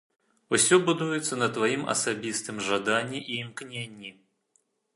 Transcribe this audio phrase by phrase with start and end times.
[0.57, 4.11] Усё будуецца на тваім асабістым жаданні і імкненні.